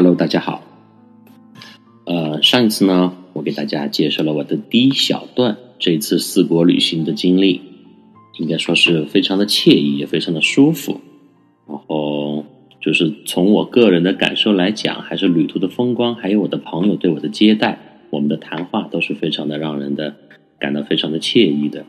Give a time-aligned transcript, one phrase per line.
[0.00, 0.62] Hello，大家好。
[2.06, 7.60] 呃，上一次呢，我给大家介绍了我的第一小段这次四国旅行的经历，
[8.38, 11.00] 应该说是非常的惬意，也非常的舒服。
[11.66, 12.44] 然后
[12.80, 17.80] 就是从我个人的感受来讲，还是旅途的风光，还有我的朋友对我的接待，
[18.10, 20.14] 我们的谈话都是非常的让人的
[20.60, 21.84] 感到非常的惬意的。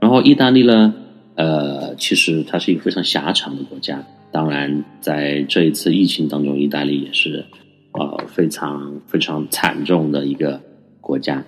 [0.00, 0.92] 然后意大利呢，
[1.34, 4.04] 呃，其实它是一个非常狭长的国家。
[4.32, 7.44] 当然，在这一次疫情当中，意大利也是，
[7.92, 10.60] 呃，非常非常惨重的一个
[11.00, 11.44] 国家。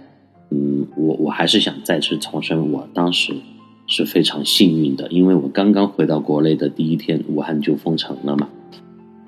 [0.51, 3.35] 嗯，我我还是想再次重申，我当时
[3.87, 8.49] 是非常幸运的，因为我刚刚回到国内的第一天，武汉就封城了嘛。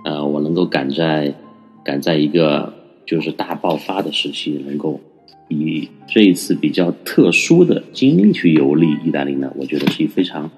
[0.04, 1.34] 呃，我能够赶在
[1.84, 2.74] 赶在一个
[3.06, 5.00] 就是大爆发的时期，能够
[5.48, 10.51] 以这一次比较特殊的经历去游历意大利呢，我觉得是一非常。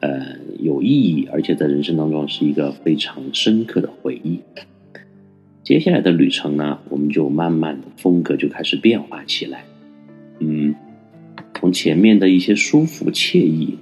[0.00, 4.38] 呃，有意义，而且在人生当中是一个非常深刻的回忆。
[5.62, 9.64] 接下来的旅程呢，我们就慢慢的风格就开始变化起来。
[10.40, 10.74] 嗯，
[11.54, 13.78] 从前面的一些舒服惬意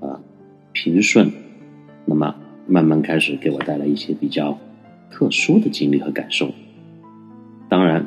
[0.00, 0.18] 啊
[0.72, 1.30] 平顺，
[2.06, 2.34] 那么
[2.66, 4.58] 慢慢开始给我带来一些比较
[5.10, 6.54] 特殊的经历和感受。
[7.68, 8.06] 当然。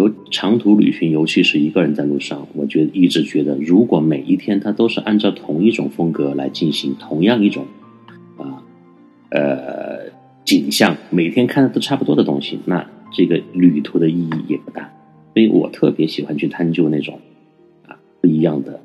[0.00, 7.66] 有长途旅行，尤其是一个人在路上，我觉得一直觉得，如果每一天他都是按照同一种风格来进行同样一种
[8.38, 8.64] 啊
[9.28, 10.08] 呃
[10.46, 14.90] 景象，每天看的都差不多的东西，那这个旅途的意义也不大。
[15.34, 17.20] 所以我特别喜欢去探究那种
[17.86, 18.80] 啊不一样的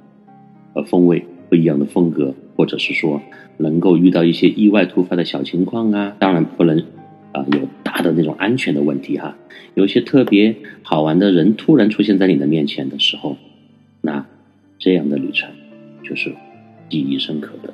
[0.74, 3.22] 呃风味、不一样的风格，或者是说
[3.58, 6.84] 能够遇到一些意外突发的小情况啊，当然不能。
[7.36, 9.36] 啊，有大的那种安全的问题哈，
[9.74, 13.36] 有些特别好玩的人突然出现在你的面前的时候，
[14.00, 14.26] 那
[14.80, 15.50] 这样的旅程
[16.02, 16.34] 就是
[16.90, 17.74] 记忆深刻的。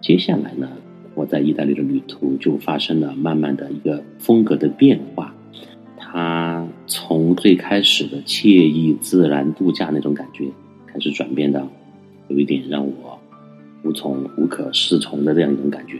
[0.00, 0.70] 接下来呢，
[1.16, 5.34] 我在意大利的旅途就发生了慢慢的一个风格的变化，
[5.96, 10.44] 它从最开始的惬意自然度假那种感觉，
[10.86, 11.68] 开始转变到
[12.28, 13.18] 有一点让我
[13.82, 15.96] 无从无可适从的这样一种感觉。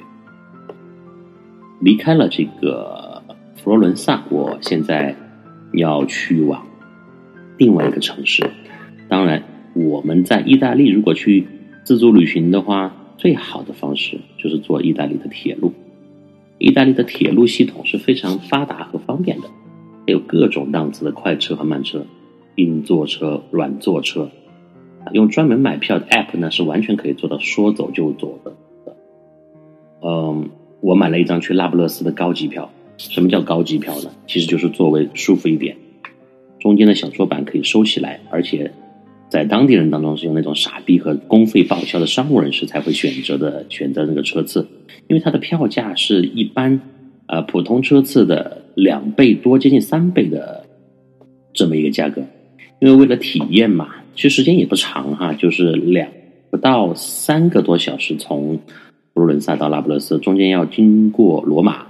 [1.83, 3.21] 离开了这个
[3.57, 5.17] 佛罗伦萨，我现在
[5.73, 6.65] 要去往
[7.59, 8.49] 另外一个城市。
[9.09, 9.43] 当然，
[9.75, 11.49] 我们在意大利如果去
[11.83, 15.73] 自助旅行的话，最好的方式就是坐意大利的铁路。
[16.59, 19.49] 意大利的铁路系统是非常发达和方便的，
[20.07, 22.07] 有各种档次的快车和慢车，
[22.55, 24.31] 硬座车、软座车，
[25.13, 28.55] 用专门买票的 app 呢，是完全可以做到说走就走的。
[30.05, 30.49] 嗯。
[30.83, 32.71] 我买了一张去那不勒斯的高级票。
[32.99, 34.11] 什么叫高级票呢？
[34.29, 35.77] 其实就是座位舒服一点，
[36.61, 38.71] 中间的小桌板可以收起来，而且
[39.29, 44.69] 在当地人当中是用那种傻逼和公费报销的商务人士才会选择的选择那个车次，
[45.09, 46.81] 因为它的票价是一般
[47.27, 50.65] 呃普通车次的两倍多，接近三倍的
[51.55, 52.23] 这么一个价格。
[52.79, 56.09] 因为为了体验嘛，其实时间也不长哈，就是两
[56.51, 58.61] 不到三个多小时从。
[59.15, 61.87] 佛罗伦萨到那不勒斯中间要经过罗马，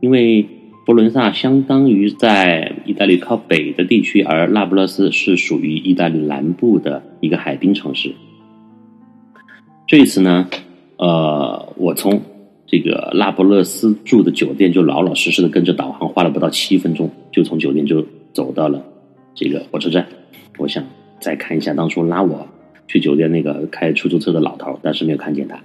[0.00, 0.42] 因为
[0.86, 8.12] 佛罗伦萨相当于在意大利靠北的地区，而那不勒斯是属于意大利南部的一个海滨城市。
[9.86, 10.48] 这一次呢，
[10.96, 12.22] 呃，我从
[12.66, 18.82] 这个那不勒斯住的酒店就老老实实的跟着导航，花了不到七分钟，就从酒店就走到了
[19.34, 20.06] 这个火车站。
[20.58, 20.84] 我想
[21.20, 22.46] 再看一下当初拉我
[22.86, 25.60] 去酒店那个开出租车的老头，但是没有看见他。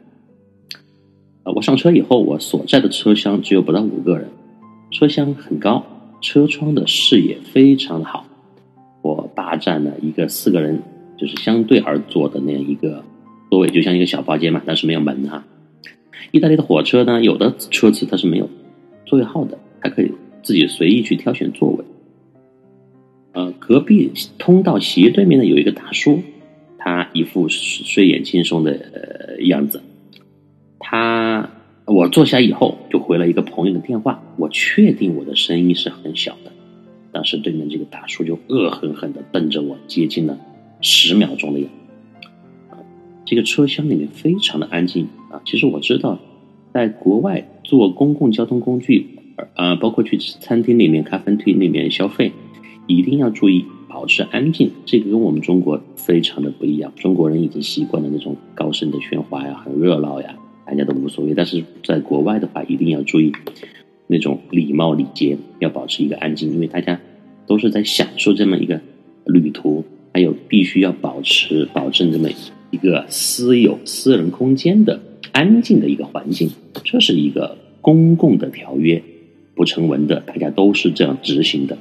[1.56, 4.28] 我上车以后，我所在的车厢只有不到五个人，
[4.92, 5.86] 车厢很高，
[6.22, 8.26] 车窗的视野非常的好。
[9.02, 10.82] 我霸占了一个四个人
[11.18, 13.04] 就是相对而坐的那样一个
[13.50, 15.46] 座位，就像一个小包间嘛，但是没有门哈。
[16.32, 18.50] 意大利的火车呢，有的车次它是没有
[19.06, 20.12] 座位号的，它可以
[20.44, 21.86] 自己随意去挑选座位。
[23.32, 26.20] 呃，隔壁通道斜对面呢有一个大叔，
[26.78, 29.82] 他一副睡眼惺忪的样子。
[30.90, 31.50] 他，
[31.84, 36.52] 我坐下以后就回了一个朋友的电话，我确定我的声音是很小的。
[37.12, 40.38] 当时对面这个大叔就恶狠狠地瞪着我，接近了
[40.80, 41.68] 十秒钟的样
[42.22, 42.28] 子。
[43.26, 45.42] 这个车厢里面非常的安静啊。
[45.44, 46.20] 其实我知道，
[46.74, 49.08] 在国外坐公共交通工具，
[49.56, 52.32] 呃，包括去餐厅里面、咖啡厅里面消费，
[52.88, 54.72] 一定要注意保持安静。
[54.86, 56.94] 这个跟我们中国非常的不一样。
[56.96, 60.34] 中国人已经习惯了那种高声的喧哗呀，很热闹呀。
[60.68, 63.32] 大家都无所谓，但是在国外的话，一定要注意
[64.06, 67.00] 那种礼貌礼节，要保持一个安静，因为大家
[67.48, 68.82] 都是在享受这么一个
[69.26, 72.28] 旅途，还有必须要保持保证这么
[72.70, 75.00] 一个私有私人空间的
[75.32, 76.52] 安静的一个环境，
[76.84, 79.02] 这是一个公共的条约
[79.56, 81.78] 不成文的，大家都是这样执行的。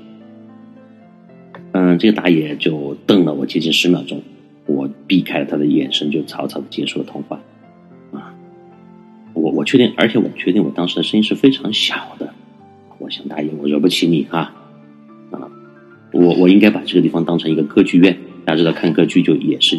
[1.73, 4.23] 嗯，这个大爷就瞪了我接近十秒钟，
[4.67, 7.43] 我避开了他的眼神，就草草的结束了通话。
[9.67, 12.33] 确定，而且我确定我当时的声音是非常小的。
[12.99, 14.55] 我想大爷，我惹不起你啊！
[15.31, 15.51] 啊，
[16.13, 18.17] 我我应该把这个地方当成一个歌剧院。
[18.47, 19.77] 大家知道看歌剧就也是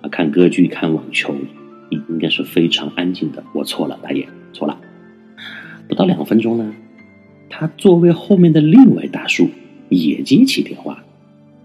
[0.00, 1.34] 啊，看歌剧看网球，
[1.90, 3.44] 应该是非常安静的。
[3.52, 4.80] 我错了，大爷错了。
[5.88, 6.72] 不到两分钟呢，
[7.50, 9.50] 他座位后面的另一位大叔
[9.88, 11.04] 也接起电话。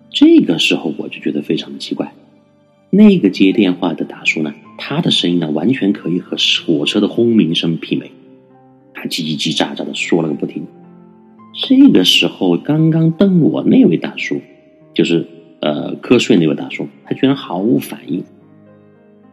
[0.10, 2.12] 这个时候我就觉得非常的奇怪，
[2.92, 8.12] 那个接电话的大叔呢，他的声音呢完全可以和火车的轰鸣声媲美，
[8.94, 10.66] 他叽叽喳喳的说了个不停。
[11.54, 14.42] 这个时候，刚刚瞪我那位大叔，
[14.94, 15.28] 就是
[15.60, 18.24] 呃瞌睡那位大叔，他居然毫无反应。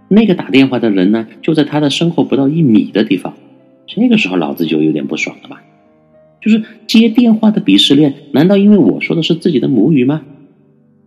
[0.08, 3.34] 那个打电话的人呢，就在他的身后不到一米的地方。
[3.86, 5.62] 这个时候，老子就有点不爽了吧？
[6.42, 10.22] 就是接电话的鄙视链，难道因为我说的是自己的母语吗？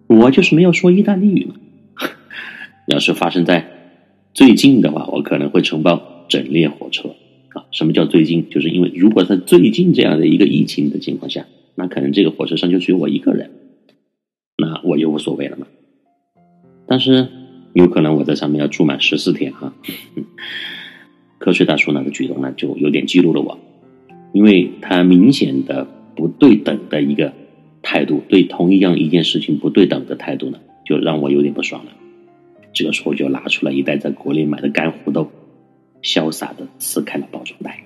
[0.08, 1.56] 我就是没有说意大利语吗。
[2.90, 3.68] 要是发生在
[4.34, 7.16] 最近的话，我可能会承包整列火车。
[7.54, 8.50] 啊，什么叫最近？
[8.50, 11.46] 就是因为如果在最近这样的一个疫情的情况下，
[11.76, 13.52] 那可能这个火车上就只有我一个人，
[14.58, 15.68] 那我就无所谓了嘛。
[16.88, 17.28] 但是
[17.74, 19.74] 有可能我在上面要住满十四天啊。
[21.40, 23.58] 瞌睡大叔那个举动呢，就有点激怒了我，
[24.34, 27.34] 因为他明显的不对等的一个
[27.82, 31.92] 态度，对同一样一件事情不对等的态度呢，就让我有点不爽了。
[32.80, 35.30] 这个时候就拿出了一袋在国内买的干胡豆。
[36.02, 37.84] 潇洒的撕开了包装袋，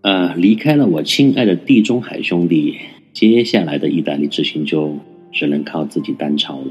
[0.00, 2.74] 呃，离开了我亲爱的地中海兄弟，
[3.12, 4.98] 接下来的意大利之行就
[5.30, 6.66] 只能靠自己单超了。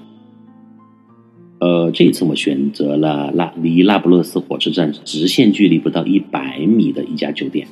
[1.62, 7.66] 呃，这次我选择了那离那不勒斯火车站直线距离不到一百米的一家酒店，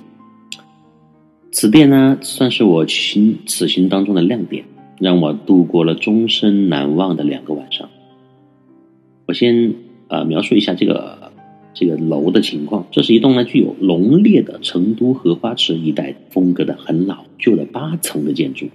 [1.52, 4.64] 此店呢算是我行此行当中的亮点，
[5.02, 7.90] 让我度过了终身难忘的两个晚上。
[9.26, 9.74] 我先
[10.08, 11.32] 呃描述一下这个
[11.74, 12.86] 这个楼的情况。
[12.92, 18.68] 这是一栋呢具有浓烈的成都荷花池一带风格的很老旧的八层的建筑。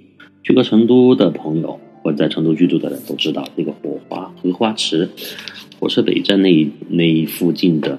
[0.43, 5.09] 去过成都的朋友或者在成都居住的人都知道，这个火花荷花池
[5.79, 7.99] 火车北站那那一附近的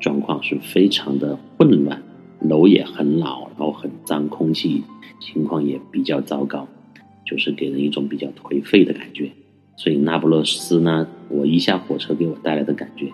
[0.00, 2.02] 状况是非常的混乱，
[2.40, 4.82] 楼也很老，然后很脏，空气
[5.20, 6.66] 情况也比较糟糕，
[7.28, 9.30] 就是给人一种比较颓废的感觉。
[9.76, 13.06] 所以那不勒斯呢，我一下火车给我带来的感觉，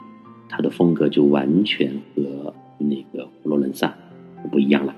[0.49, 3.95] 它的风格就完全和那个佛罗伦萨
[4.51, 4.95] 不一样了。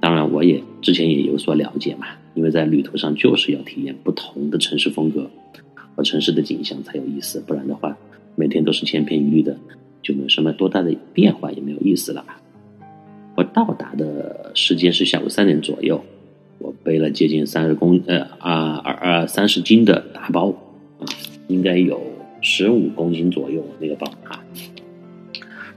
[0.00, 5.28] 当然，我也之前也有所了解嘛，因为在旅途上就是要体验不同的城市风格
[5.94, 7.94] 和城市的景象才有意思，不然的话，
[8.34, 9.54] 每天都是千篇一律的，
[10.02, 12.40] 就没有什么多大的变化，也没有意思了吧。
[13.36, 16.02] 我到达的时间是下午三点左右，
[16.60, 20.50] 我背了接近三十公呃啊二二三十斤的大包
[21.00, 21.04] 啊。
[21.48, 22.00] 应该有
[22.40, 24.38] 十五公斤左右那个包啊，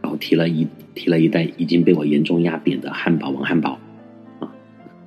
[0.03, 3.79] 然后提了一提了一袋已经被我严重压扁的汉堡王汉堡
[4.39, 4.53] 啊，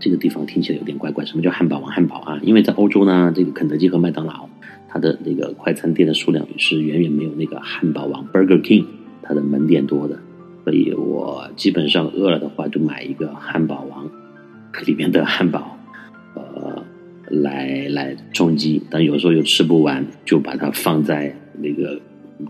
[0.00, 1.24] 这个地方听起来有点怪怪。
[1.24, 2.40] 什么叫汉堡王汉堡啊？
[2.42, 4.48] 因为在欧洲呢，这个肯德基和麦当劳
[4.88, 8.86] 它的那个快餐店的数量是远远没有那个汉堡王 Burger King
[9.22, 10.18] 它的门店多的，
[10.64, 14.10] 所以我基本上饿了的话就买一个汉堡王
[14.86, 15.76] 里面的汉堡。
[16.34, 16.84] 呃
[17.28, 22.00] 来来充饥，但有时候又吃不完，就把它放在那个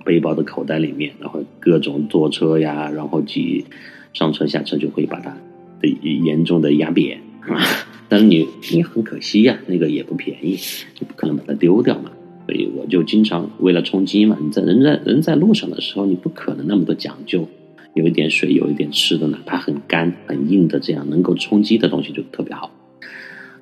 [0.04, 3.64] 背包的口袋里面，然后各种坐车呀，然后挤
[4.12, 5.34] 上车下车就会把它
[5.80, 7.58] 的严重的压扁啊。
[8.06, 10.58] 但是你你很可惜呀，那个也不便宜，
[11.00, 12.10] 你不可能把它丢掉嘛。
[12.44, 17.48] 所以我就经常为了充饥嘛，你在人在人在路上的时候，你不可能那么多讲究，
[17.96, 22.70] 有一点水，有一点吃的，哪怕很干很硬的这样能够充饥的东西就特别好。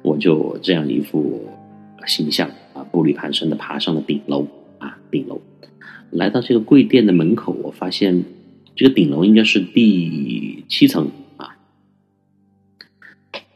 [0.03, 1.49] 我就这样一副
[2.05, 4.49] 形象啊，步履蹒跚的爬上了顶楼
[4.79, 5.41] 啊，顶楼，
[6.11, 8.25] 来到这个贵店的门口，我发现
[8.75, 11.57] 这个顶楼应该是第七层啊。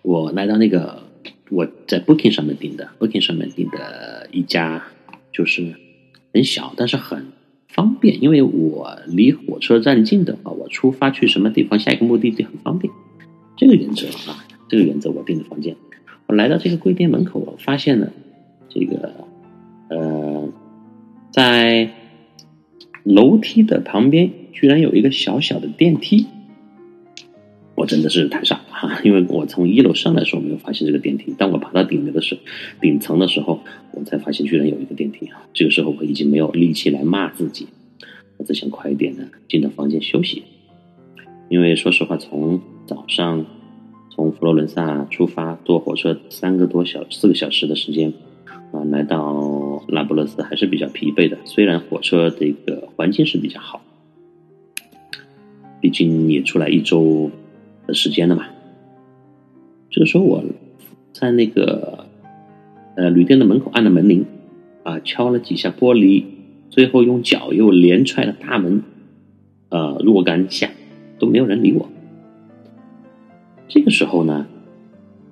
[0.02, 1.02] 我来到那个
[1.50, 4.84] 我在 Booking 上面订的，Booking 上面订的一家，
[5.32, 5.74] 就是
[6.32, 7.26] 很小，但是很
[7.68, 12.92] 方便，因为我离火车站近的话，我出发去什么地方，下一个目的地很方便。
[13.56, 15.76] 这个原则啊，这个原则我订的房间。
[16.26, 18.10] 我来到这个贵店门口，我发现呢，
[18.68, 19.12] 这个
[19.88, 20.48] 呃，
[21.30, 21.90] 在
[23.04, 26.26] 楼梯的旁边居然有一个小小的电梯。
[27.78, 29.00] 我真的是太傻了哈！
[29.04, 32.40] 因为我从一楼上来的时候没有发现这个电梯，当我爬到顶楼的时候，
[32.80, 33.60] 顶层的时候，
[33.92, 35.46] 我才发现居然有一个电梯啊！
[35.54, 37.68] 这个时候我已经没有力气来骂自己，
[38.36, 40.42] 我只想快一点的进到房间休息。
[41.48, 43.46] 因为说实话，从早上
[44.10, 48.12] 从佛罗伦萨出发，坐火车三个多小四个小时的时间，
[48.72, 51.38] 啊，来到那不勒斯还是比较疲惫的。
[51.44, 53.80] 虽然火车这个环境是比较好，
[55.80, 57.30] 毕竟也出来一周
[57.88, 58.46] 的时间了嘛。
[59.90, 60.44] 这个时候我
[61.12, 62.06] 在那个
[62.94, 64.26] 呃旅店的门口按了门铃，
[64.84, 66.22] 啊，敲了几下玻璃，
[66.70, 68.82] 最后用脚又连踹了大门，
[69.70, 70.70] 呃，若干下
[71.18, 71.88] 都没有人理我。
[73.66, 74.46] 这个时候呢，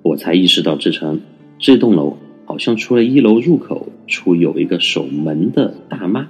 [0.01, 1.21] 我才意识到这层
[1.59, 6.29] 这栋楼好像除了一楼入口处有一个守门的大妈，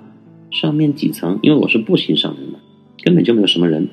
[0.51, 2.59] 上面几层，因为我是步行上门嘛，
[3.03, 3.87] 根本就没有什么人。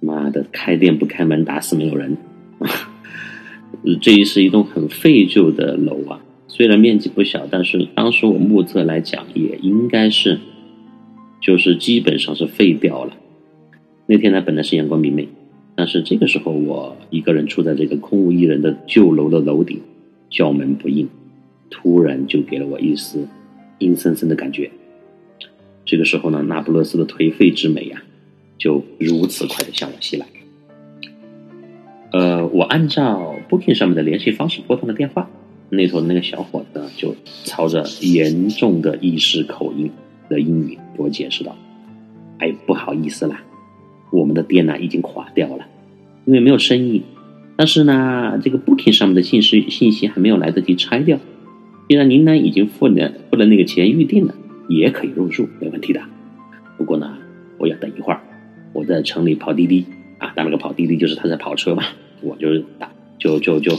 [0.00, 2.16] 妈的，开店不开门，打死没有人。
[4.00, 10.40] 这一是一栋很废旧的楼啊，虽然面积不小，但是当时我目测来讲，也应该是，
[11.40, 13.16] 就是基本上是废掉了。
[14.06, 15.28] 那天呢，本来是阳光明媚。
[15.74, 19.80] 但是这个时候，我一个人处在这个空无一人的旧楼的楼顶，
[20.28, 21.08] 叫门不应，
[21.70, 23.28] 突然就给了我一丝
[23.78, 24.72] 阴森森的感觉。
[25.84, 28.02] 这个时候呢，那不勒斯的颓废之美呀，
[28.58, 30.26] 就如此快的向我袭来。
[32.12, 35.30] 呃，我按照 Booking 上面的联系方式拨通了电话，
[35.70, 39.90] 那头的那个小伙子就操着严重的意式口音
[40.28, 41.56] 的英语给我解释道
[42.38, 43.44] ：“哎，不好意思啦。”
[44.10, 45.66] 我们的店呢已经垮掉了，
[46.24, 47.02] 因为没有生意。
[47.56, 51.18] 但是呢，这个 Booking 上面的信息信息还没有来得及拆掉。
[51.90, 54.34] 既然您呢已经付了付了那个钱预定了，
[54.68, 56.00] 也可以入住，没问题的。
[56.78, 57.18] 不过呢，
[57.58, 58.20] 我要等一会儿，
[58.72, 59.84] 我在城里跑滴滴
[60.18, 61.84] 啊，打了个跑滴滴就是他在跑车嘛，
[62.22, 63.72] 我就是打就就就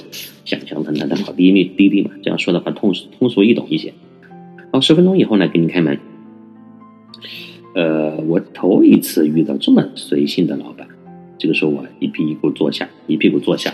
[0.45, 3.93] 想象成他在跑滴滴滴滴嘛，这样说的话通通俗易懂一些。
[4.71, 5.99] 好，十分钟以后呢，给你开门。
[7.75, 10.87] 呃，我头一次遇到这么随性的老板。
[11.37, 13.73] 这个时候，我一屁股坐下，一屁股坐下，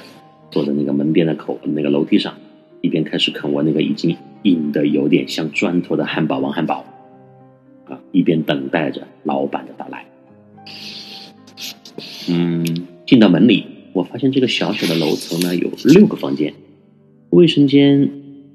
[0.51, 2.35] 坐在那个门边的口那个楼梯上，
[2.81, 6.85] 一边开始啃我那个已经硬的有点像砖头的汉堡王汉堡，
[7.85, 10.05] 啊，一边等待着老板的到来。
[12.29, 12.65] 嗯，
[13.05, 16.53] 进到门里，我发现这个小小的楼层呢有六个房间，
[17.29, 18.09] 卫生间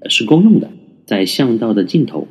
[0.09, 0.71] 是公用的，
[1.07, 2.29] 在巷道的尽头。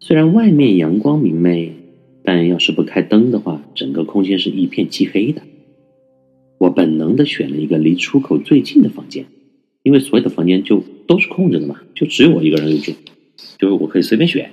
[0.00, 1.76] 虽然外面阳光明媚。
[2.24, 5.42] 但要是不开灯的话，整个空间是一片漆黑的。
[6.58, 9.26] 我本能的选了一个离出口最近的房间，
[9.82, 12.92] 因为所有的房间就都是空着的嘛，就只有我一个人入住，
[13.58, 14.48] 就是我可以随便选。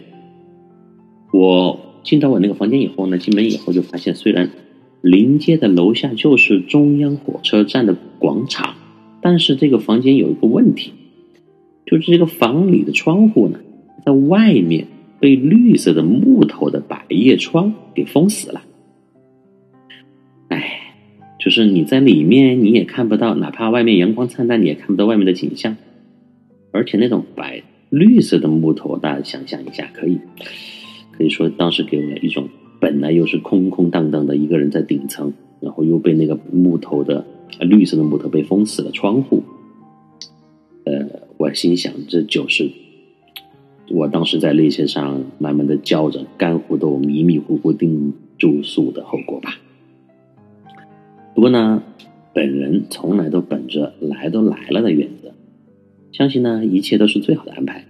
[1.32, 4.50] 我进到我那个房间以后呢，进门以后就发现，虽然
[5.02, 8.76] 临街的楼下就是中央火车站的广场，
[9.22, 10.94] 但是这个房间有一个问题，
[11.86, 13.60] 就是这个房里的窗户呢，
[14.06, 14.88] 在外面。
[15.22, 18.62] 被绿色的木头的百叶窗给封死了。
[20.48, 20.94] 哎，
[21.38, 25.76] 就是你在里面你也看不到，哪怕外面阳光灿烂，你也看不到外面的景象。
[26.72, 30.20] 而且那种白绿色的木头，大家想象一下，可以
[31.12, 32.48] 可以说当时给我一种
[32.80, 37.26] 本来又是空空荡荡的一个人在顶层，然后又被那个木头的
[37.60, 39.44] 绿色的木头被封死了窗户。
[40.86, 41.08] 呃，
[41.38, 42.72] 我心想这就是。
[43.92, 49.60] 我当时在内线上慢慢的叫着干胡豆迷迷糊糊订住宿的后果吧。
[51.34, 51.82] 不过呢，
[52.34, 55.32] 本人从来都本着来都来了的原则，
[56.12, 57.86] 相信呢一切都是最好的安排。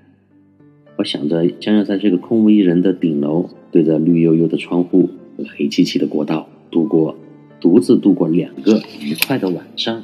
[1.00, 7.18] 我想着将要在这个空无一人的顶楼，对着绿油油的窗户和黑漆漆的过道度过
[7.62, 10.04] 独自度过两个愉快的晚上，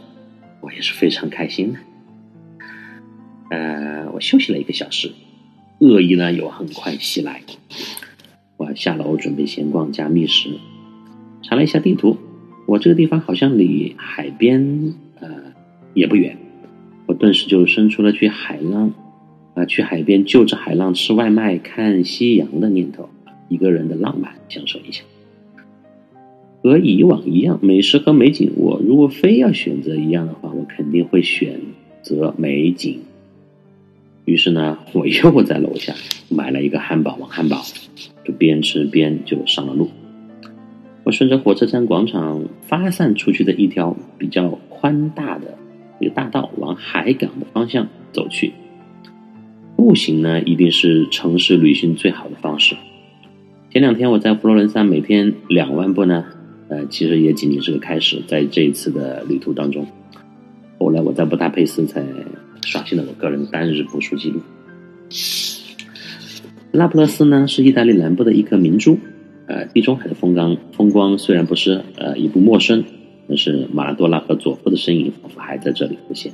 [0.61, 1.79] 我也是非常开心的。
[3.49, 5.11] 呃，我休息了一个小时。
[5.79, 7.41] 恶意呢又很快袭来，
[8.55, 10.51] 我下楼准备闲逛加觅食，
[11.43, 12.15] 查了一下地图，
[12.65, 15.27] 我这个地方好像离海边呃
[15.93, 16.37] 也不远，
[17.05, 18.93] 我顿时就生出了去海浪
[19.55, 23.09] 啊去海边就着海浪吃外卖看夕阳的念头，
[23.49, 25.01] 一个人的浪漫享受一下。
[26.61, 31.59] 和以往一样，美食和美景，我如果非要选择一样的话，我肯定会选
[32.01, 32.99] 择美景。
[34.25, 35.93] 于是呢，我又在楼下
[36.27, 37.61] 买了一个汉堡王汉堡，
[38.23, 39.89] 就边吃边就上了路。
[41.03, 45.55] 我顺着火车站广场发散出去的一条比较宽大的
[45.99, 48.51] 一个大道往海港的方向走去。
[49.75, 52.75] 步行呢，一定是城市旅行最好的方式。
[53.71, 56.25] 前两天我在佛罗伦萨每天两万步呢，
[56.69, 58.21] 呃，其实也仅仅是个开始。
[58.27, 59.87] 在这一次的旅途当中，
[60.79, 62.03] 后来我在布达佩斯才。
[62.65, 64.41] 刷新了我个人单日步数记录。
[66.71, 68.97] 拉普勒斯呢，是意大利南部的一颗明珠。
[69.45, 72.83] 呃，地中海的风光风光虽然不是呃一不陌生，
[73.27, 76.33] 但是马拉多纳和佐夫的身影仿佛还在这里浮现。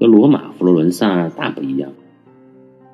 [0.00, 1.92] 和罗马、佛罗伦萨大不一样，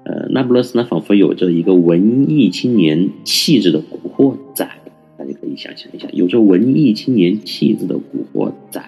[0.05, 4.69] 呃，那不勒斯呢，仿佛有着一个文艺青年气质的古惑仔，
[5.17, 8.83] 大家可以想象一下，有着文艺青年气质的古惑仔，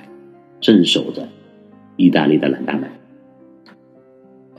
[0.60, 1.28] 镇守着
[1.96, 2.90] 意大利的南大门。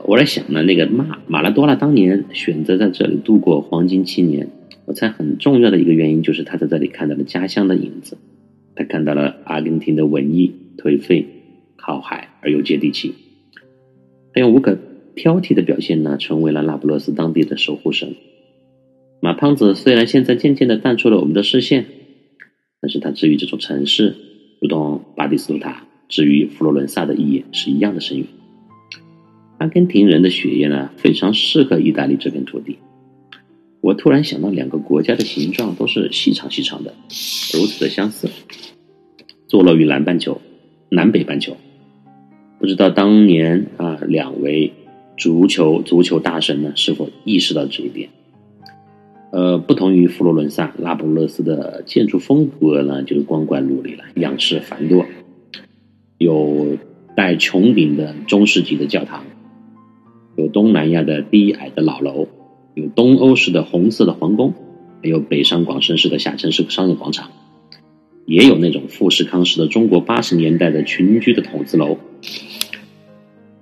[0.06, 4.48] 我在想呢，那个马马拉多纳当年选择在这里度过黄金七年，
[4.86, 8.16] 我猜很重要的一个原因就是他在这里看到了家乡的影子，
[8.74, 11.26] 他看到了阿根廷的文艺颓废、
[11.76, 13.12] 靠海而又接地气。
[14.32, 14.78] 他用无可
[15.14, 18.14] 挑剔的表现呢，成为了那不勒斯当地的守护神。
[19.20, 21.86] 马胖子虽然现在渐渐的淡出了我们的视线，
[22.80, 24.14] 但是他治愈这座城市，
[24.60, 28.26] 如同巴蒂斯图塔治愈佛罗伦萨的意义是一样的深远。
[29.58, 32.78] 阿根廷人的血液呢，非常适合意大利这片土地。
[33.82, 36.94] 我突然想到，两个国家的形状都是细长细长的，
[37.52, 38.28] 如此的相似，
[39.48, 40.40] 坐落于南半球，
[40.88, 41.56] 南北半球。
[42.60, 44.74] 不知道当年啊，两位
[45.16, 48.10] 足球足球大神呢是否意识到这一点？
[49.32, 55.06] 呃，不同于佛罗伦萨，那不勒斯的建筑风格呢就是光怪陆离了，样式繁多，
[56.18, 56.76] 有
[57.16, 59.24] 带穹顶的中世纪的教堂，
[60.36, 62.28] 有东南亚的低矮的老楼，
[62.74, 64.52] 有东欧式的红色的皇宫，
[65.02, 67.30] 还有北上广深式的下沉式商业广场，
[68.30, 71.98] 也有那种富士康式的中国八十年代的群居的筒子楼。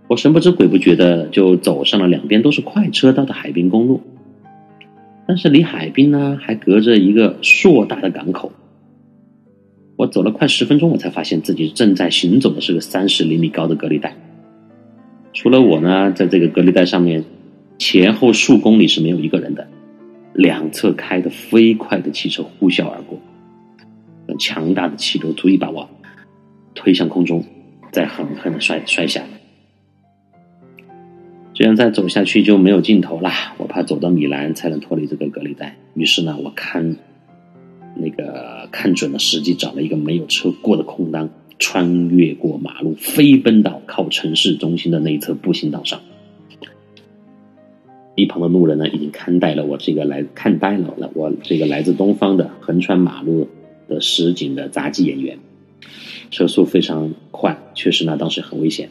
[0.09, 4.03] 我神不知鬼不觉的就走上了两边都是快车道的海滨公路，
[5.27, 8.53] 但是离海滨呢还隔着一个硕大的港口。
[9.97, 14.15] 我走了快十分钟，我才发现自己正在行走的是个三十厘米高的隔离带。
[15.33, 17.25] 除了我呢，在这个隔离带上面，
[17.79, 19.67] 前后数公里是没有一个人的。
[20.35, 23.18] 两侧开的飞快的汽车呼啸而过，
[24.37, 25.88] 强大的气流足以把我
[26.75, 27.44] 推向空中，
[27.92, 29.28] 再狠狠的摔摔下来。
[31.54, 35.76] 这样再走下去就没有尽头了，我怕走到米兰才能脱离这个隔离带。
[35.95, 36.97] 于是呢，我看
[37.97, 46.00] 那个看准了时机，找了一个没有车过的空档，穿越过马路，飞奔到靠城市中心的那一侧步行道上。
[48.14, 53.49] 一旁的路人呢，已经看呆了我这个来看呆了了我这个来自东方的横穿马路
[53.89, 55.39] 的实景的杂技演员。
[56.31, 58.91] 车速非常快，确实呢，当时很危险。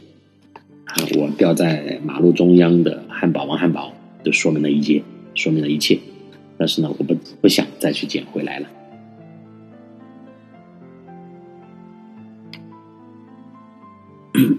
[0.86, 5.04] 啊我掉在马路中央的汉堡王汉堡，就说明了一切，
[5.36, 6.00] 说明了一切。
[6.58, 8.68] 但是呢，我不不想再去捡回来了。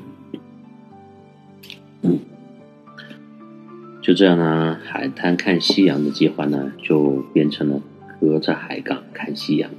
[4.00, 7.82] 就这样呢，海滩看夕阳的计划呢，就变成了
[8.20, 9.70] 隔着海港看夕阳。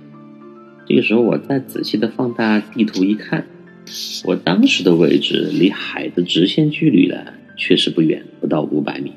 [0.89, 3.45] 这个时候，我再仔细的放大地图一看。
[4.25, 7.15] 我当时的位置离海的直线距离呢，
[7.55, 9.13] 确实不远，不到五百米。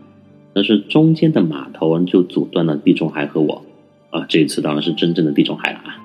[0.52, 3.64] 但是中间的码头就阻断了地中海和我。
[4.10, 5.96] 啊，这一次当然是真正的地中海了啊，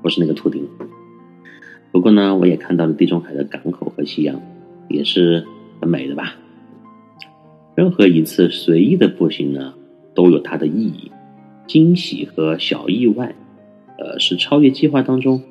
[0.00, 0.64] 不是那个秃顶。
[1.90, 4.40] 不过呢，我也看到了地中海的港口和夕阳，
[4.88, 5.44] 也是
[5.80, 6.36] 很美的吧。
[7.74, 9.74] 任何一次随意的步行呢，
[10.14, 11.10] 都有它的意义，
[11.66, 13.34] 惊喜和小意外，
[13.98, 15.42] 呃，是超越计划当中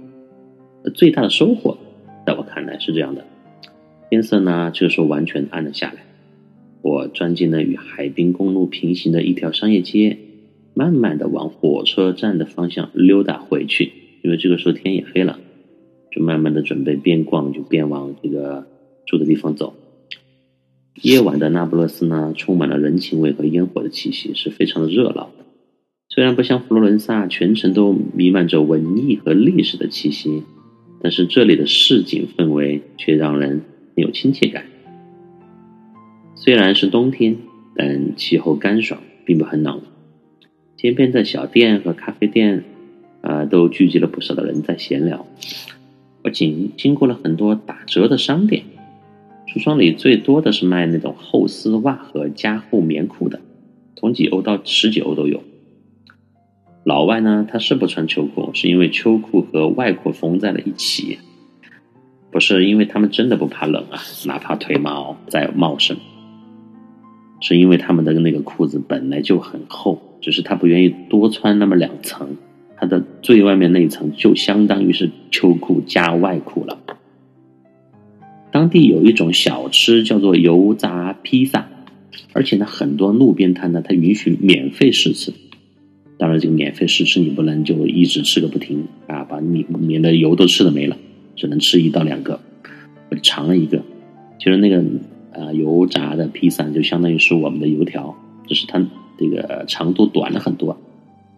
[0.93, 1.77] 最大的收获。
[2.25, 3.25] 在我看来是这样的，
[4.09, 6.05] 天色呢这个时候完全暗了下来。
[6.81, 10.17] 我钻进了与海滨公路平行的一条商业街，
[10.73, 13.91] 慢慢的往火车站的方向溜达回去。
[14.23, 15.39] 因为这个时候天也黑了，
[16.11, 18.65] 就慢慢的准备边逛就边往这个
[19.05, 19.75] 住的地方走。
[21.01, 25.29] 夜晚的那不勒斯呢，充满了人情味和烟火的气息，是非常的热闹。
[26.15, 30.43] 虽然不像佛罗伦萨，全城都弥漫着文艺和历史的气息。
[31.01, 33.61] 但是这里的市井氛围却让人
[33.93, 34.63] 很有亲切感。
[36.33, 37.35] 虽然是冬天，
[37.75, 39.81] 但气候干爽，并不很冷。
[40.77, 42.63] 街边的小店和咖啡店，
[43.19, 45.27] 啊，都聚集了不少的人在闲聊。
[46.23, 48.63] 我经经过了很多打折的商店，
[49.49, 53.41] 橱窗里最多的是卖那种厚丝袜和加厚棉裤的，
[53.97, 55.43] 从几欧到十几欧都有。
[56.85, 61.17] 老外呢，他是不穿秋裤，是因为秋裤和外裤缝在了一起，
[62.29, 65.97] 不是因为他们真的不怕冷啊，哪怕腿毛再茂盛，
[67.41, 72.37] 是因为他们的那个裤子本来就很厚，只是他不愿意多穿那么两层，
[72.77, 76.77] 它的最外面那一层就相当于是秋裤加外裤了。
[78.51, 81.67] 当地有一种小吃叫做油炸披萨，
[82.33, 85.33] 而且呢，很多路边摊呢，它允许免费试吃。
[86.17, 90.97] 当然，这个免费试吃你不能就一直吃个不停啊，把里面的油都吃的没了，
[91.35, 92.39] 只能吃一到两个。
[93.11, 93.83] 我尝了一个，
[94.39, 94.83] 其实那个
[95.31, 98.15] 呃油炸的披萨就相当于是我们的油条，
[98.47, 98.81] 只是它
[99.17, 100.79] 这个长度短了很多，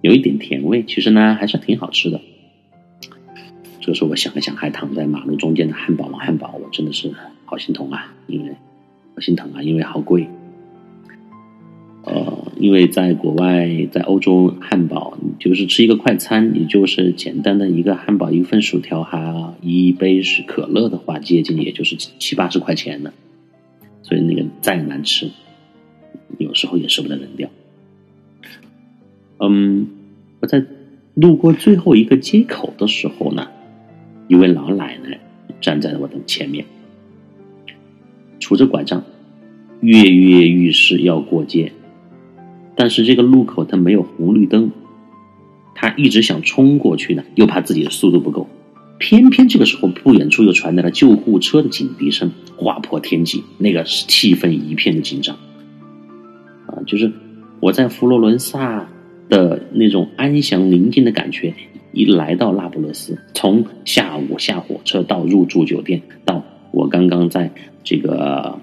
[0.02, 2.22] 有一点甜味，其实呢还是挺好吃的。
[3.82, 7.12] 这时候我想了想，还躺在马路中间的汉堡王汉堡，我真的是
[7.46, 8.52] 好心疼啊，因为
[9.16, 10.28] 好心疼啊，因为好贵。
[12.10, 23.12] 呃，因为在国外，在欧洲，汉堡就是吃一个快餐，也就是简单的一个汉堡，一份薯条，还一杯是可乐的话，接近也就是七八十块钱呢。
[24.04, 25.30] 所以那个再难吃，
[26.38, 27.50] 有时候也舍不得扔掉。
[29.40, 29.90] 嗯，
[30.40, 30.64] 我在
[31.14, 33.50] 路过最后一个街口的时候呢，
[34.30, 35.20] 一位老奶奶
[35.60, 36.64] 站在了我的前面，
[38.40, 39.04] 拄着拐杖，
[39.82, 41.74] 跃跃欲试要过街。
[42.78, 44.72] 但是这个路口它没有红绿灯，
[45.76, 48.48] 他一直想冲过去呢，又怕自己的速度不够，
[49.00, 55.36] 偏偏这个时候不远处又传来了救护车的警笛声，划破天际，那个气氛一片的紧张。
[56.68, 57.12] 啊，就是
[57.60, 58.88] 我在佛罗伦萨
[59.28, 61.54] 的那种安详宁静的感觉，
[61.94, 67.52] 一来到那不勒斯，从下午下火车到入住酒店，到我刚刚在
[67.84, 68.60] 这个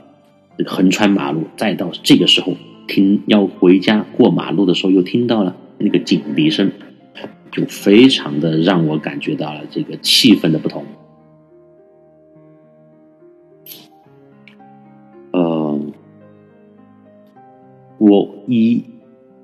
[0.65, 2.57] 横穿马路，再到这个时候。
[2.87, 6.71] 听要回家过马路的时候，又听到了那个警笛声，
[7.51, 10.85] 就非常的让我感觉到了这个气氛的不同。
[15.33, 15.81] 呃，
[17.99, 18.85] 我一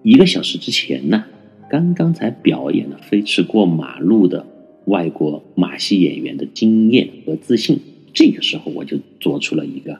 [0.02, 1.24] 一个小时之前呢，
[1.68, 4.46] 刚刚才表演了飞驰过马路的
[4.84, 7.80] 外国马戏演员的经验和自信，
[8.12, 9.94] 这个时候我就做出了一个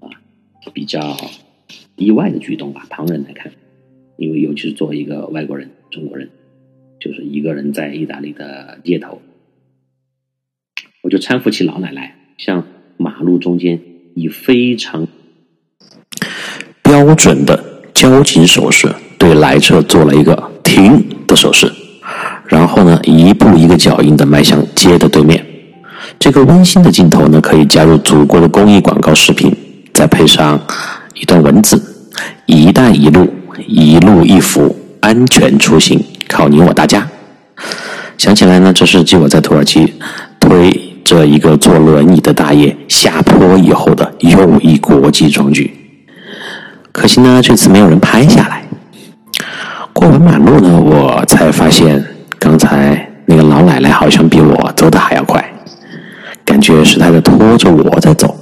[0.00, 0.08] 啊
[0.72, 1.16] 比较。
[1.96, 3.52] 意外的举动吧，旁人来看，
[4.16, 6.30] 因为尤其是作为一个外国人、中国人，
[6.98, 9.20] 就是一个人在意大利的街头，
[11.02, 13.80] 我就搀扶起老奶奶，向马路中间
[14.14, 15.06] 以非常
[16.82, 21.70] 标准的交警手势对来车做了一个停的手势，
[22.46, 25.46] 然后呢，一步一个脚印的迈向街的对面。
[26.18, 29.54] 这个温馨的镜头呢，可以加入祖国的公益广告视频，
[29.92, 30.60] 再配上。
[31.22, 31.80] 一段文字
[32.46, 33.32] ：“一带一路，
[33.68, 37.06] 一路一扶，安全出行，靠你我大家。”
[38.18, 39.94] 想起来呢，这是继我在土耳其
[40.40, 45.72] 推着一个坐轮椅的大爷下坡以后的又一国际壮举。
[46.90, 48.64] 可惜呢，这次没有人拍下来。
[49.92, 52.04] 过完马路呢，我才发现
[52.40, 55.52] 刚才那个老奶奶好像比我走的还要快，
[56.44, 58.36] 感觉是她在拖着我在走。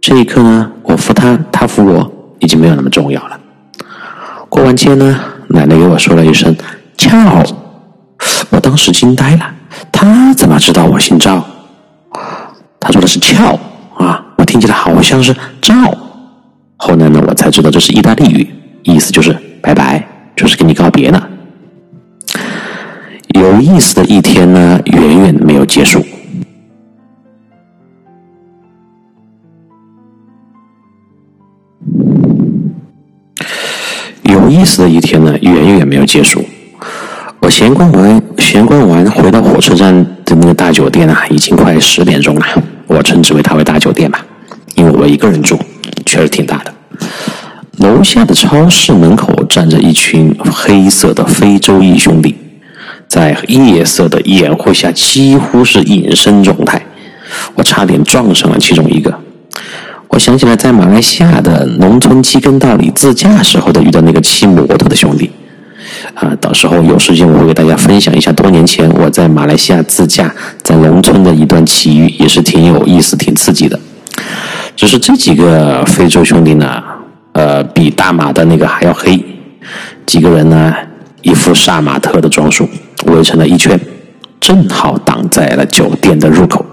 [0.00, 1.38] 这一刻呢，我扶她，
[1.84, 3.38] 我，已经没有那么重要了。
[4.48, 6.54] 过完街呢，奶奶给我说了一声
[6.96, 7.10] “俏”，
[8.50, 9.50] 我当时惊呆了。
[9.90, 11.44] 他怎么知道我姓赵？
[12.78, 13.58] 他说的是“俏”
[13.98, 15.74] 啊，我听起来好像是“赵”。
[16.76, 18.48] 后来呢，我才知道这是意大利语，
[18.82, 21.22] 意思就是“拜拜”，就是跟你告别呢。
[23.28, 26.04] 有意思的一天呢，远远没有结束。
[34.44, 36.44] 有意思的一天呢，远远没有结束。
[37.40, 42.44] 我闲逛完，闲逛完回到火车站的那个大酒店啊，已经快十点钟了。
[42.86, 44.22] 我称之为它为大酒店吧，
[44.74, 45.58] 因为我一个人住，
[46.04, 46.74] 确实挺大的。
[47.78, 52.36] 楼下的超市门口站着一群黑色的非洲裔兄弟，
[53.08, 56.84] 在夜色的掩护下，几乎是隐身状态。
[57.54, 59.18] 我差点撞上了其中一个。
[60.08, 65.30] 我想起来，在马来西亚的农村七根道里自驾时候的遇到那个骑摩托的兄弟，
[66.14, 73.78] 啊，到时候有时间我会给大家分享一下多年前我在马来西亚自驾在农村的一段奇遇，也是挺有意思、挺刺激的。
[74.76, 76.82] 只是这几个非洲兄弟呢，
[77.32, 79.20] 呃，比大马的那个还要黑。
[80.06, 80.72] 几个人呢，
[81.22, 82.68] 一副杀马特的装束，
[83.06, 83.80] 围成了一圈，
[84.38, 86.64] 正好挡在了酒店的入口。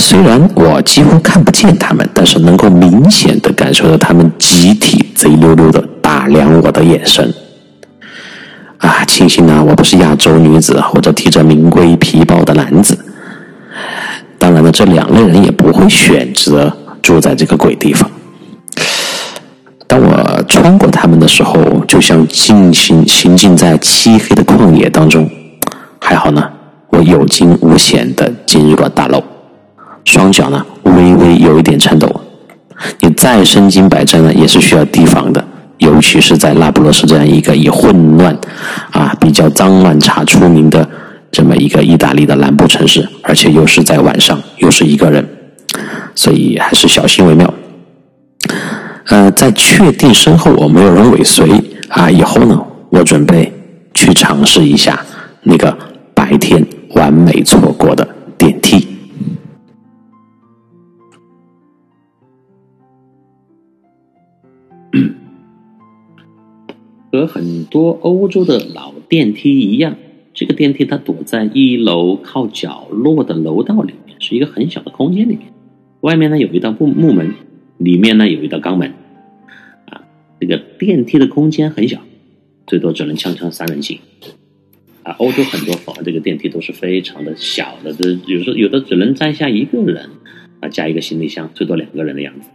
[0.00, 7.32] 虽然我几乎看不见他们，但是能够明显的感受到他们集体贼溜溜的打量我的眼神。
[8.78, 12.98] 啊，庆幸呢，我不是亚洲女子或者提着名贵皮包的男子。
[14.38, 18.10] 当然了，这两类人也不会选择住在这个鬼地方。
[19.86, 25.30] 当我穿过他们的时候，就像进行行进在漆黑的旷野当中。
[26.00, 26.42] 还好呢。
[26.88, 29.22] 我有惊无险的进入了大楼，
[30.04, 32.20] 双脚呢微微有一点颤抖。
[33.00, 35.44] 你再身经百战呢，也是需要提防的，
[35.78, 38.34] 尤其是在那不勒斯这样一个以混乱
[38.90, 40.88] 啊比较脏乱差出名的
[41.30, 45.28] 这么一个意大利的南部城市，而且又是在晚上，又是一个人，
[46.14, 47.52] 所以还是小心为妙。
[49.08, 52.58] 呃，在确定身后我没有人尾随啊以后呢，
[52.88, 53.52] 我准备
[53.92, 54.98] 去尝试一下
[55.42, 55.76] 那个
[56.14, 58.08] 白天完美错过的
[58.38, 58.89] 电梯。
[67.12, 69.96] 和很多欧洲的老电梯一样，
[70.32, 75.52] 这个电梯它躲在一楼靠角落的楼道里面，是一个很小的空间里面。
[76.02, 77.34] 外面呢有一道木木门，
[77.78, 78.94] 里面呢有一道钢门。
[79.86, 80.02] 啊，
[80.40, 82.00] 这个电梯的空间很小，
[82.66, 83.98] 最多只能锵锵三人行。
[85.02, 90.10] 啊，欧洲很多房这个电梯都是非常的小的，这有时候有的只能站下一个人，
[90.60, 92.48] 啊，加一个行李箱，最多两个人的样子。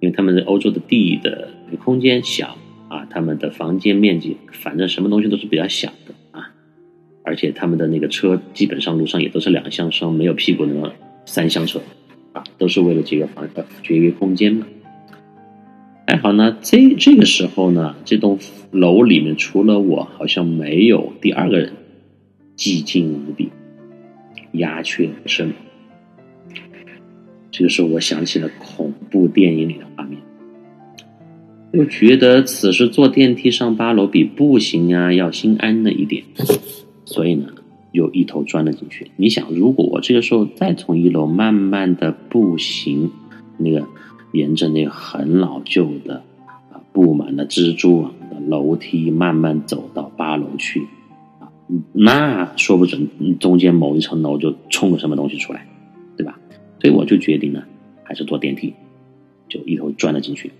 [0.00, 1.48] 因为他们的欧洲的地的
[1.82, 2.58] 空间小。
[2.88, 6.50] 啊，他们的房间面积，反正什么东西都是比较小的啊，
[7.22, 10.92] 而且他们的那个车基本上路上也都是两厢车，没有屁股的
[11.26, 11.80] 三厢车，
[12.32, 14.66] 啊，都是为了节约房呃节约空间嘛。
[16.06, 18.38] 还好呢，这这个时候呢，这栋
[18.70, 21.74] 楼里面除了我，好像没有第二个人，
[22.56, 23.50] 寂静无比，
[24.52, 25.52] 鸦雀无声。
[27.50, 30.18] 这个时候，我想起了恐怖电影里的画面。
[31.72, 36.24] 又觉得此时坐电梯上八楼比步行啊要心安了一点，
[37.04, 37.46] 所以呢，
[37.92, 39.10] 又一头钻了进去。
[39.16, 43.10] 你想，如果我这个时候再从一楼慢慢的步行，
[43.58, 43.86] 那个
[44.32, 50.80] 沿着那个很老旧的啊布满了蜘蛛网的楼梯慢慢走到八楼去，
[51.38, 51.52] 啊，
[51.92, 53.06] 那说不准
[53.38, 55.66] 中间某一层楼就冲个什么东西出来，
[56.16, 56.38] 对吧？
[56.80, 57.62] 所以我就决定呢，
[58.04, 58.72] 还是坐电梯，
[59.50, 60.50] 就一头钻了进去。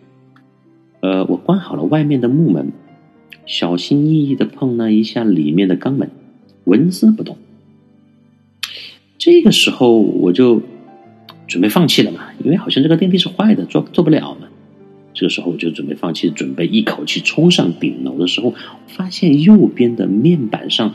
[1.00, 2.72] 呃，我关好了外面的木门，
[3.46, 6.10] 小心翼翼的碰了一下里面的钢门，
[6.64, 7.36] 纹丝不动。
[9.16, 10.62] 这个时候我就
[11.46, 14.48] 准备放弃了嘛，因为好像这个电梯是坏的，做做不了嘛。
[15.14, 18.54] 这个时候我就准备放弃，准备一口气冲上顶楼的时候，
[18.86, 20.94] 发现右边的面板上，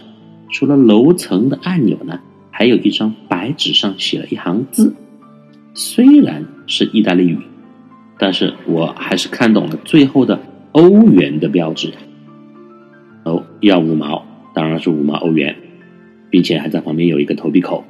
[0.50, 4.94] 除了楼层的按钮呢，还有一张白纸上写了一行字，
[5.74, 7.38] 虽然是意大利语。
[8.18, 10.40] 但是我还是看懂了最后的
[10.72, 11.92] 欧元的标志，
[13.26, 14.24] 哦，要五毛，
[14.54, 15.56] 当然是五毛欧元，
[16.30, 17.84] 并且还在旁边有一个投币口，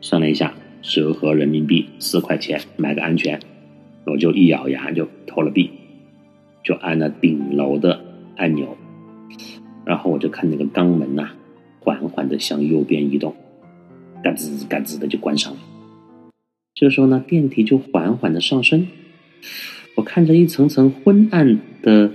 [0.00, 3.40] 算了一下，折合人民币四块钱买个安全，
[4.06, 5.70] 我就一咬牙就投了币，
[6.64, 8.00] 就按了顶楼的
[8.36, 8.76] 按钮，
[9.84, 11.30] 然后我就看那个钢门呐，
[11.80, 13.34] 缓缓的向右边移动，
[14.22, 15.58] 嘎吱嘎吱的就关上了，
[16.74, 18.86] 这时候呢，电梯就缓缓的上升。
[19.94, 22.12] 我看着一层层昏暗的、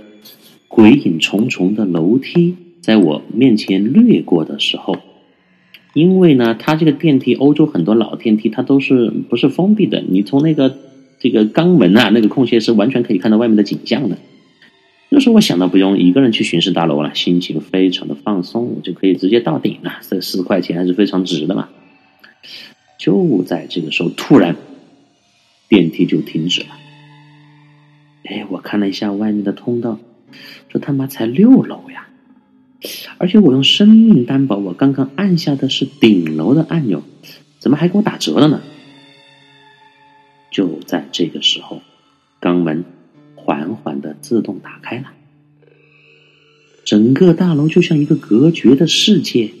[0.68, 4.96] 鬼影重重的楼梯在我面前掠过的时候，
[5.92, 10.78] 因为呢，它这个电梯，欧洲很多老电梯它都是不是封闭的，你从那个
[11.18, 14.18] 这个钢门啊那个空隙是完全可以看到外面的景象的。
[15.10, 20.00] 那时候我想到不用一个人去巡视大楼了，心情非常的放松，我就可以直接到顶了。
[20.08, 21.68] 这四块钱还是非常值的嘛。
[22.98, 24.56] 就在这个时候，突然
[25.68, 26.68] 电梯就停止了。
[28.24, 29.98] 哎，我看了一下外面的通道，
[30.68, 32.08] 这他妈才六楼呀！
[33.18, 37.02] 而且我用生命担保，我刚刚按下的是顶楼的按钮，
[37.58, 38.60] 怎么还给我打折了呢？
[40.50, 41.82] 就在这个时候，
[42.40, 42.84] 钢门
[43.34, 45.12] 缓缓的自动打开了，
[46.84, 49.52] 整个大楼就像一个隔绝的世界。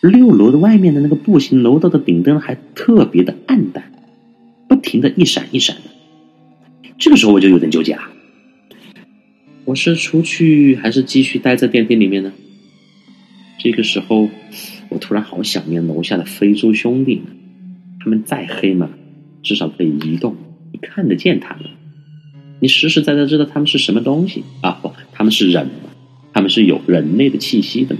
[0.00, 3.92] 六楼的外面的那个步行楼道的顶灯还特别的暗淡，
[4.66, 5.89] 不停的一闪一闪的。
[7.10, 8.02] 这个时候我就有点纠结了，
[9.64, 12.32] 我是出去还是继续待在电梯里面呢？
[13.58, 14.30] 这个时候，
[14.90, 17.22] 我突然好想念楼下的非洲兄弟，
[17.98, 18.90] 他们再黑嘛，
[19.42, 20.36] 至少可以移动，
[20.72, 21.64] 你看得见他们，
[22.60, 24.78] 你实实在在知道他们是什么东西啊？
[24.80, 25.68] 不，他们是人，
[26.32, 27.96] 他们是有人类的气息的。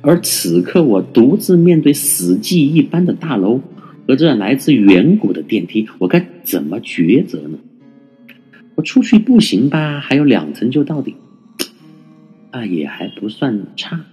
[0.00, 3.60] 而此刻，我独自面对死寂一般的大楼。
[4.10, 7.58] 和这来自远古的电梯，我该怎么抉择呢？
[8.74, 11.14] 我出去步行吧，还有两层就到顶，
[12.50, 14.04] 啊，也还不算差。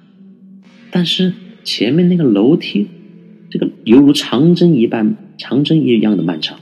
[0.92, 1.34] 但是
[1.64, 2.86] 前面那个楼梯，
[3.50, 6.60] 这个犹如长征一般、长征一样的漫长，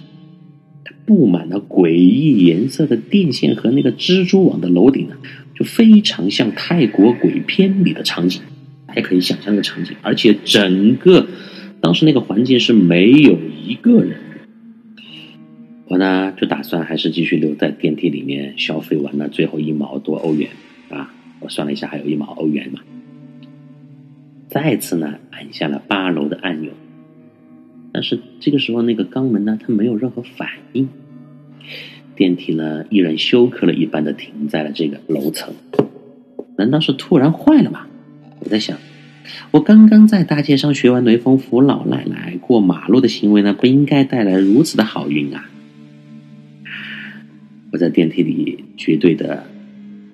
[0.86, 5.18] 它布满了诡异颜色的电线和那个蜘蛛网的楼顶呢，
[5.54, 8.42] 就非常像泰国鬼片里的场景，
[8.88, 11.28] 还可以想象的场景，而且整个。
[11.86, 14.18] 当时那个环境是没有一个人，
[15.88, 20.50] 我呢就打算还是继续留在电梯里面消费完了最后一毛多欧元
[20.90, 22.80] 啊，我算了一下还有一毛欧元嘛。
[24.48, 26.72] 再次呢按下了八楼的按钮，
[27.94, 30.90] 但是这个时候那个肛门呢它没有任何反应，
[32.16, 35.54] 电梯呢依然休克了一般的停在了这个楼层，
[36.58, 37.86] 难道是突然坏了吗？
[38.40, 38.76] 我在想。
[39.52, 45.50] 我刚刚在大街上学完雷锋扶老奶奶过马路的行为呢，不应该带来如此的好运啊！
[47.72, 49.46] 我在电梯里绝对的、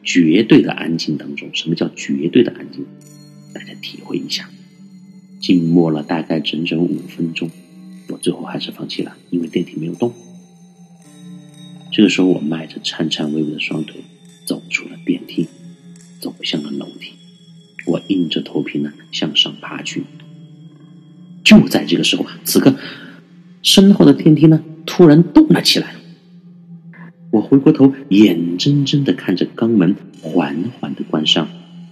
[0.04, 2.86] 绝对的安静当中，什么叫绝对的安静？
[3.54, 4.50] 大家体会一下。
[5.40, 7.50] 静默了大概整整五分钟，
[8.10, 10.14] 我最后还是放弃了，因为电梯没有动。
[11.92, 14.02] 这个时候，我迈着颤颤巍巍的双腿
[14.46, 15.48] 走出了电梯，
[16.20, 17.14] 走向了楼梯。
[17.86, 20.04] 我硬着头皮呢向上爬去，
[21.44, 22.76] 就在这个时候啊，此刻
[23.64, 25.96] 身后的电梯呢突然动了起来。
[27.32, 31.48] 我回过头，眼睁睁的看着钢门缓缓的关上，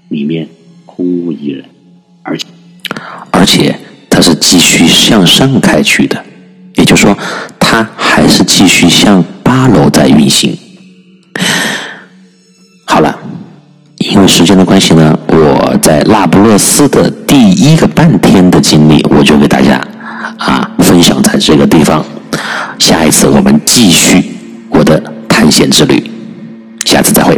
[0.10, 0.48] 里面
[0.86, 1.66] 空无一人，
[2.24, 2.48] 而且
[3.32, 6.24] 而且它是继续向上开去的，
[6.76, 7.18] 也就是说，
[7.60, 10.58] 它还是继续向八楼在运行。
[12.86, 13.18] 好了。
[14.00, 19.80] 因为时间的关系呢，我在那不勒斯的第一个半天的经历，我就给大家
[20.38, 22.04] 啊分享在这个地方。
[22.80, 24.36] 下一次我们继续
[24.70, 26.10] 我的探险之旅，
[26.86, 27.38] 下次再会。